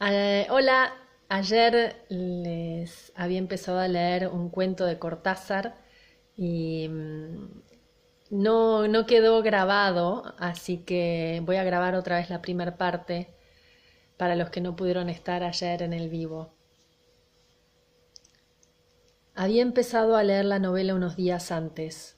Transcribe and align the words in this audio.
Eh, 0.00 0.46
hola, 0.50 0.92
ayer 1.28 2.04
les 2.08 3.12
había 3.14 3.38
empezado 3.38 3.78
a 3.78 3.88
leer 3.88 4.28
un 4.28 4.50
cuento 4.50 4.84
de 4.86 4.98
Cortázar 4.98 5.76
y 6.36 6.88
mm, 6.88 7.62
no, 8.30 8.88
no 8.88 9.06
quedó 9.06 9.42
grabado, 9.42 10.34
así 10.38 10.78
que 10.78 11.40
voy 11.44 11.56
a 11.56 11.64
grabar 11.64 11.94
otra 11.94 12.16
vez 12.16 12.28
la 12.30 12.42
primera 12.42 12.76
parte 12.76 13.34
para 14.16 14.36
los 14.36 14.50
que 14.50 14.60
no 14.60 14.76
pudieron 14.76 15.08
estar 15.08 15.42
ayer 15.44 15.82
en 15.82 15.92
el 15.92 16.08
vivo. 16.08 16.52
Había 19.36 19.62
empezado 19.62 20.16
a 20.16 20.22
leer 20.22 20.44
la 20.44 20.58
novela 20.58 20.94
unos 20.94 21.16
días 21.16 21.50
antes. 21.50 22.16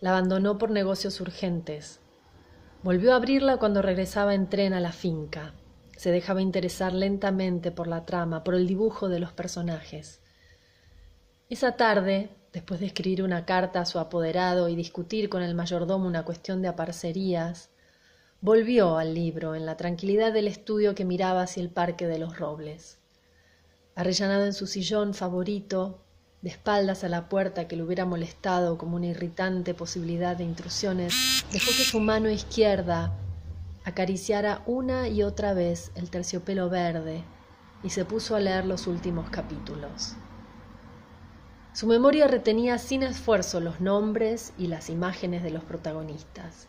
La 0.00 0.10
abandonó 0.10 0.58
por 0.58 0.70
negocios 0.70 1.20
urgentes. 1.20 2.00
Volvió 2.82 3.12
a 3.12 3.16
abrirla 3.16 3.58
cuando 3.58 3.82
regresaba 3.82 4.34
en 4.34 4.48
tren 4.48 4.72
a 4.72 4.80
la 4.80 4.92
finca. 4.92 5.54
Se 5.96 6.10
dejaba 6.10 6.42
interesar 6.42 6.92
lentamente 6.92 7.70
por 7.70 7.86
la 7.86 8.04
trama, 8.04 8.44
por 8.44 8.54
el 8.54 8.66
dibujo 8.66 9.08
de 9.08 9.20
los 9.20 9.32
personajes. 9.32 10.20
Esa 11.48 11.76
tarde, 11.76 12.30
después 12.52 12.80
de 12.80 12.86
escribir 12.86 13.22
una 13.22 13.44
carta 13.44 13.80
a 13.80 13.86
su 13.86 13.98
apoderado 13.98 14.68
y 14.68 14.76
discutir 14.76 15.28
con 15.28 15.42
el 15.42 15.54
mayordomo 15.54 16.06
una 16.06 16.24
cuestión 16.24 16.62
de 16.62 16.68
aparcerías, 16.68 17.70
volvió 18.40 18.98
al 18.98 19.14
libro 19.14 19.54
en 19.54 19.66
la 19.66 19.76
tranquilidad 19.76 20.32
del 20.32 20.48
estudio 20.48 20.94
que 20.94 21.04
miraba 21.04 21.42
hacia 21.42 21.62
el 21.62 21.70
parque 21.70 22.06
de 22.06 22.18
los 22.18 22.38
robles. 22.38 22.98
Arrellanado 23.94 24.44
en 24.44 24.52
su 24.52 24.66
sillón 24.66 25.14
favorito, 25.14 26.04
de 26.42 26.50
espaldas 26.50 27.04
a 27.04 27.08
la 27.08 27.30
puerta 27.30 27.66
que 27.66 27.76
le 27.76 27.82
hubiera 27.82 28.04
molestado 28.04 28.76
como 28.76 28.96
una 28.96 29.06
irritante 29.06 29.72
posibilidad 29.72 30.36
de 30.36 30.44
intrusiones, 30.44 31.14
dejó 31.50 31.70
que 31.70 31.84
su 31.84 32.00
mano 32.00 32.28
izquierda 32.28 33.18
acariciara 33.84 34.62
una 34.66 35.08
y 35.08 35.22
otra 35.22 35.54
vez 35.54 35.92
el 35.94 36.10
terciopelo 36.10 36.70
verde 36.70 37.22
y 37.82 37.90
se 37.90 38.04
puso 38.04 38.34
a 38.34 38.40
leer 38.40 38.64
los 38.64 38.86
últimos 38.86 39.28
capítulos. 39.28 40.16
Su 41.74 41.86
memoria 41.86 42.26
retenía 42.26 42.78
sin 42.78 43.02
esfuerzo 43.02 43.60
los 43.60 43.80
nombres 43.80 44.52
y 44.56 44.68
las 44.68 44.88
imágenes 44.88 45.42
de 45.42 45.50
los 45.50 45.64
protagonistas. 45.64 46.68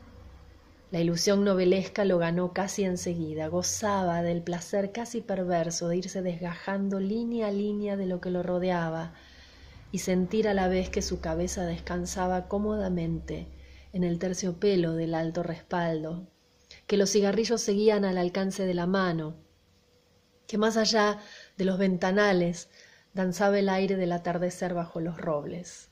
La 0.91 0.99
ilusión 0.99 1.44
novelesca 1.44 2.05
lo 2.05 2.17
ganó 2.17 2.53
casi 2.53 2.83
enseguida, 2.83 3.47
gozaba 3.47 4.22
del 4.22 4.41
placer 4.41 4.91
casi 4.91 5.22
perverso 5.22 5.88
de 5.88 5.97
irse 5.97 6.22
desgajando 6.22 7.00
línea 7.00 7.47
a 7.47 7.52
línea 7.52 7.97
de 7.97 8.07
lo 8.07 8.19
que 8.19 8.29
lo 8.29 8.44
rodeaba, 8.44 9.13
y 9.91 10.00
sentir 10.00 10.47
a 10.47 10.53
la 10.53 10.67
vez 10.67 10.89
que 10.89 11.02
su 11.02 11.22
cabeza 11.22 11.66
descansaba 11.66 12.47
cómodamente 12.47 13.47
en 13.94 14.03
el 14.03 14.19
terciopelo 14.19 14.94
del 14.94 15.13
alto 15.16 15.44
respaldo, 15.44 16.27
que 16.88 16.97
los 16.97 17.11
cigarrillos 17.11 17.61
seguían 17.61 18.05
al 18.05 18.17
alcance 18.17 18.66
de 18.66 18.73
la 18.73 18.86
mano, 18.86 19.36
que 20.47 20.58
más 20.58 20.78
allá 20.78 21.19
de 21.58 21.66
los 21.66 21.78
ventanales 21.78 22.69
danzaba 23.14 23.58
el 23.58 23.69
aire 23.69 23.95
del 23.95 24.11
atardecer 24.11 24.73
bajo 24.73 25.00
los 25.00 25.19
robles. 25.19 25.89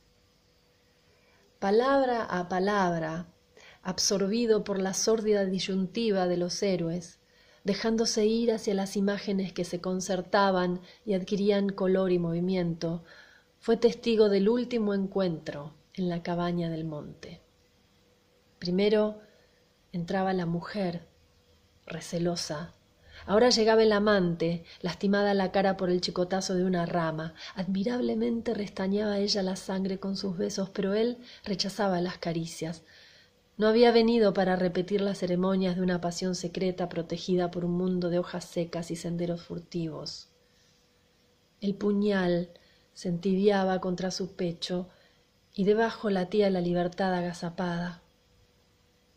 Palabra 1.59 2.23
a 2.25 2.49
palabra, 2.49 3.27
absorbido 3.81 4.63
por 4.63 4.79
la 4.79 4.93
sórdida 4.93 5.45
disyuntiva 5.45 6.27
de 6.27 6.37
los 6.37 6.61
héroes, 6.61 7.19
dejándose 7.63 8.25
ir 8.25 8.51
hacia 8.51 8.73
las 8.73 8.97
imágenes 8.97 9.53
que 9.53 9.63
se 9.63 9.79
concertaban 9.79 10.81
y 11.05 11.13
adquirían 11.13 11.69
color 11.69 12.11
y 12.11 12.19
movimiento, 12.19 13.03
fue 13.59 13.77
testigo 13.77 14.27
del 14.27 14.49
último 14.49 14.93
encuentro 14.93 15.73
en 15.93 16.09
la 16.09 16.21
cabaña 16.21 16.69
del 16.69 16.83
monte. 16.83 17.41
Primero 18.59 19.21
entraba 19.93 20.33
la 20.33 20.45
mujer, 20.45 21.07
recelosa. 21.85 22.73
Ahora 23.25 23.51
llegaba 23.51 23.83
el 23.83 23.93
amante, 23.93 24.65
lastimada 24.81 25.33
la 25.33 25.53
cara 25.53 25.77
por 25.77 25.89
el 25.89 26.01
chicotazo 26.01 26.55
de 26.55 26.65
una 26.65 26.85
rama. 26.85 27.35
Admirablemente 27.55 28.53
restañaba 28.53 29.19
ella 29.19 29.43
la 29.43 29.55
sangre 29.55 29.99
con 29.99 30.17
sus 30.17 30.37
besos, 30.37 30.69
pero 30.71 30.93
él 30.93 31.19
rechazaba 31.45 32.01
las 32.01 32.17
caricias. 32.17 32.83
No 33.55 33.67
había 33.67 33.91
venido 33.91 34.33
para 34.33 34.55
repetir 34.55 34.99
las 34.99 35.19
ceremonias 35.19 35.75
de 35.75 35.83
una 35.83 36.01
pasión 36.01 36.35
secreta 36.35 36.89
protegida 36.89 37.51
por 37.51 37.63
un 37.63 37.77
mundo 37.77 38.09
de 38.09 38.19
hojas 38.19 38.45
secas 38.45 38.91
y 38.91 38.95
senderos 38.95 39.43
furtivos. 39.43 40.29
El 41.61 41.75
puñal 41.75 42.49
se 42.93 43.09
entibiaba 43.09 43.79
contra 43.79 44.11
su 44.11 44.35
pecho 44.35 44.89
y 45.53 45.63
debajo 45.65 46.09
latía 46.09 46.49
la 46.49 46.61
libertad 46.61 47.13
agazapada. 47.13 48.02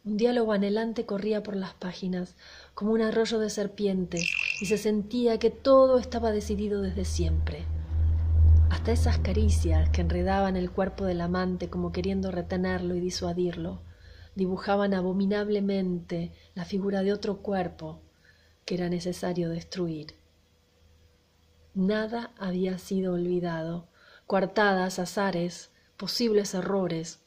Un 0.06 0.16
diálogo 0.16 0.52
anhelante 0.52 1.04
corría 1.04 1.42
por 1.42 1.56
las 1.56 1.74
páginas, 1.74 2.36
como 2.74 2.92
un 2.92 3.02
arroyo 3.02 3.40
de 3.40 3.50
serpientes, 3.50 4.30
y 4.60 4.66
se 4.66 4.78
sentía 4.78 5.40
que 5.40 5.50
todo 5.50 5.98
estaba 5.98 6.30
decidido 6.30 6.80
desde 6.80 7.04
siempre. 7.04 7.64
Hasta 8.70 8.92
esas 8.92 9.18
caricias 9.18 9.90
que 9.90 10.02
enredaban 10.02 10.56
el 10.56 10.70
cuerpo 10.70 11.06
del 11.06 11.20
amante 11.20 11.68
como 11.68 11.90
queriendo 11.90 12.30
retenerlo 12.30 12.94
y 12.94 13.00
disuadirlo, 13.00 13.82
dibujaban 14.36 14.94
abominablemente 14.94 16.30
la 16.54 16.64
figura 16.64 17.02
de 17.02 17.12
otro 17.12 17.38
cuerpo 17.38 18.00
que 18.64 18.76
era 18.76 18.88
necesario 18.88 19.48
destruir. 19.48 20.14
Nada 21.74 22.30
había 22.38 22.78
sido 22.78 23.14
olvidado, 23.14 23.88
coartadas, 24.28 25.00
azares, 25.00 25.72
posibles 25.96 26.54
errores. 26.54 27.25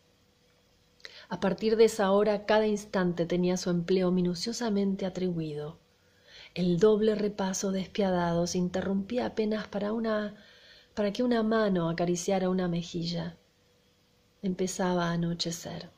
A 1.29 1.39
partir 1.39 1.77
de 1.77 1.85
esa 1.85 2.09
hora 2.11 2.47
cada 2.47 2.65
instante 2.65 3.27
tenía 3.27 3.55
su 3.55 3.69
empleo 3.69 4.09
minuciosamente 4.09 5.05
atribuido. 5.05 5.77
El 6.55 6.79
doble 6.79 7.13
repaso 7.13 7.71
despiadado 7.71 8.47
se 8.47 8.57
interrumpía 8.57 9.27
apenas 9.27 9.67
para 9.67 9.93
una 9.93 10.33
para 10.95 11.13
que 11.13 11.21
una 11.21 11.43
mano 11.43 11.87
acariciara 11.87 12.49
una 12.49 12.67
mejilla. 12.67 13.37
Empezaba 14.41 15.05
a 15.05 15.11
anochecer. 15.13 15.91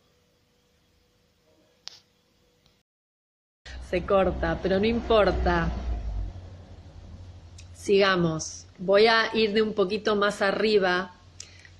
Se 3.89 4.05
corta, 4.05 4.59
pero 4.61 4.79
no 4.79 4.85
importa. 4.85 5.71
Sigamos. 7.73 8.65
Voy 8.77 9.07
a 9.07 9.33
ir 9.33 9.53
de 9.53 9.61
un 9.61 9.73
poquito 9.73 10.17
más 10.17 10.41
arriba 10.41 11.15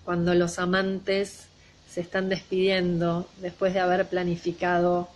cuando 0.06 0.34
los 0.34 0.58
amantes 0.58 1.51
se 1.92 2.00
están 2.00 2.30
despidiendo 2.30 3.28
después 3.42 3.74
de 3.74 3.82
haber 3.82 4.08
planificado 4.08 5.10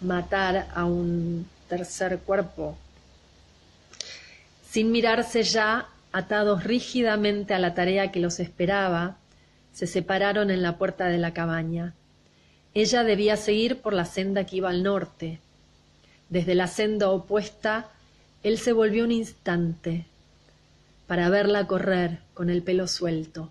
matar 0.00 0.68
a 0.72 0.84
un 0.84 1.48
tercer 1.68 2.20
cuerpo. 2.20 2.76
Sin 4.70 4.92
mirarse 4.92 5.42
ya, 5.42 5.88
atados 6.12 6.62
rígidamente 6.62 7.54
a 7.54 7.58
la 7.58 7.74
tarea 7.74 8.12
que 8.12 8.20
los 8.20 8.38
esperaba, 8.38 9.16
se 9.72 9.88
separaron 9.88 10.50
en 10.50 10.62
la 10.62 10.78
puerta 10.78 11.06
de 11.08 11.18
la 11.18 11.34
cabaña. 11.34 11.94
Ella 12.72 13.02
debía 13.02 13.36
seguir 13.36 13.80
por 13.80 13.94
la 13.94 14.04
senda 14.04 14.44
que 14.44 14.56
iba 14.56 14.70
al 14.70 14.84
norte. 14.84 15.40
Desde 16.28 16.54
la 16.54 16.68
senda 16.68 17.10
opuesta 17.10 17.88
él 18.44 18.58
se 18.58 18.72
volvió 18.72 19.04
un 19.04 19.12
instante 19.12 20.04
para 21.06 21.28
verla 21.30 21.66
correr 21.66 22.20
con 22.32 22.48
el 22.48 22.62
pelo 22.62 22.86
suelto. 22.86 23.50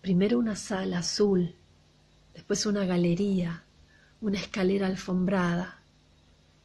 Primero 0.00 0.38
una 0.38 0.54
sala 0.54 0.98
azul, 0.98 1.54
después 2.32 2.66
una 2.66 2.84
galería, 2.84 3.64
una 4.20 4.38
escalera 4.38 4.86
alfombrada. 4.86 5.80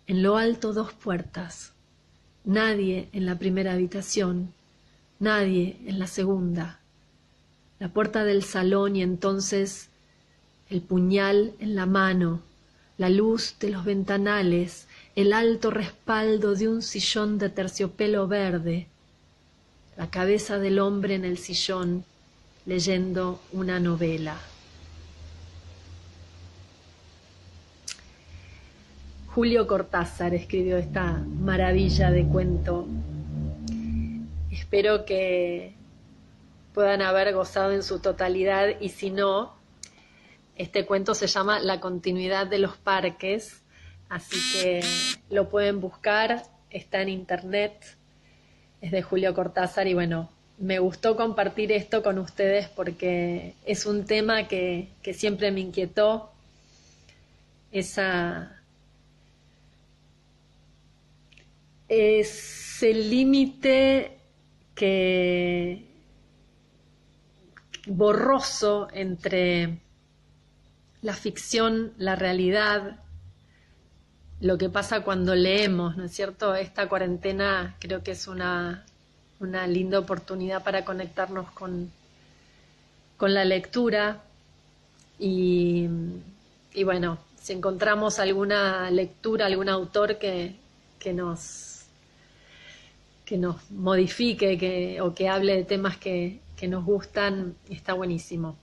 En 0.06 0.21
lo 0.21 0.38
alto 0.38 0.71
dos 0.71 0.94
puertas. 0.94 1.74
Nadie 2.45 3.09
en 3.12 3.25
la 3.25 3.39
primera 3.39 3.74
habitación, 3.74 4.53
nadie 5.19 5.77
en 5.85 5.97
la 5.97 6.07
segunda. 6.07 6.80
La 7.80 7.89
puerta 7.89 8.24
del 8.24 8.44
salón 8.44 8.95
y 8.95 9.01
entonces 9.01 9.89
el 10.69 10.81
puñal 10.81 11.53
en 11.59 11.75
la 11.75 11.86
mano, 11.86 12.41
la 12.97 13.09
luz 13.09 13.56
de 13.59 13.69
los 13.69 13.83
ventanales, 13.83 14.88
el 15.15 15.33
alto 15.33 15.71
respaldo 15.71 16.53
de 16.53 16.68
un 16.68 16.81
sillón 16.81 17.39
de 17.39 17.50
terciopelo 17.50 18.27
verde, 18.27 18.88
la 19.97 20.09
cabeza 20.09 20.59
del 20.59 20.79
hombre 20.79 21.15
en 21.15 21.25
el 21.25 21.38
sillón 21.38 22.06
leyendo 22.65 23.39
una 23.51 23.80
novela. 23.80 24.38
Julio 29.27 29.65
Cortázar 29.65 30.33
escribió 30.36 30.77
esta 30.77 31.24
maravilla 31.39 32.12
de 32.12 32.25
cuento. 32.25 32.88
Espero 34.51 35.06
que 35.06 35.74
puedan 36.74 37.01
haber 37.01 37.33
gozado 37.33 37.71
en 37.71 37.83
su 37.83 38.00
totalidad 38.00 38.80
y 38.80 38.89
si 38.89 39.10
no, 39.10 39.54
este 40.56 40.86
cuento 40.86 41.15
se 41.15 41.27
llama 41.27 41.60
La 41.60 41.80
continuidad 41.80 42.45
de 42.45 42.60
los 42.60 42.77
parques, 42.77 43.63
así 44.07 44.38
que 44.54 44.83
lo 45.30 45.50
pueden 45.50 45.81
buscar, 45.81 46.44
está 46.69 47.01
en 47.01 47.10
internet, 47.10 47.98
es 48.81 48.92
de 48.92 49.01
Julio 49.01 49.33
Cortázar 49.33 49.88
y 49.88 49.95
bueno, 49.95 50.30
me 50.63 50.80
gustó 50.80 51.18
compartir 51.18 51.74
esto 51.74 52.01
con 52.01 52.18
ustedes 52.18 52.69
porque 52.69 53.54
es 53.65 53.86
un 53.86 54.06
tema 54.06 54.48
que, 54.48 54.88
siempre 55.13 55.51
me 55.51 55.60
inquietó, 55.60 56.31
esa 57.71 58.62
es 61.89 62.81
el 62.81 63.10
límite 63.10 64.18
que 64.74 65.86
borroso 67.86 68.88
entre 68.94 69.80
la 71.01 71.13
ficción, 71.13 71.92
la 71.98 72.15
realidad, 72.15 73.01
lo 74.39 74.57
que 74.57 74.69
pasa 74.69 75.01
cuando 75.01 75.36
leemos, 75.36 75.98
¿no 75.98 76.06
es 76.06 76.13
cierto? 76.13 76.56
Esta 76.56 76.88
cuarentena 76.88 77.75
creo 77.80 78.01
que 78.01 78.12
es 78.12 78.30
una, 78.30 78.86
una 79.43 79.67
linda 79.67 79.99
oportunidad 79.99 80.63
para 80.63 80.83
conectarnos 80.85 81.51
con, 81.51 81.91
con 83.17 83.33
la 83.33 83.45
lectura 83.45 84.21
y, 85.19 85.87
y, 86.73 86.83
bueno, 86.83 87.19
si 87.39 87.53
encontramos 87.53 88.19
alguna 88.19 88.89
lectura, 88.89 89.45
algún 89.45 89.69
autor 89.69 90.17
que, 90.17 90.55
que 90.99 91.13
nos 91.13 91.69
que 93.25 93.37
nos 93.37 93.71
modifique 93.71 94.57
que, 94.57 94.99
o 94.99 95.13
que 95.15 95.29
hable 95.29 95.55
de 95.55 95.63
temas 95.63 95.95
que, 95.95 96.41
que 96.57 96.67
nos 96.67 96.83
gustan, 96.83 97.55
está 97.69 97.93
buenísimo. 97.93 98.57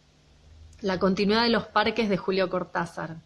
La 0.82 0.98
continuidad 0.98 1.44
de 1.44 1.48
los 1.48 1.66
parques 1.66 2.10
de 2.10 2.18
Julio 2.18 2.50
Cortázar. 2.50 3.16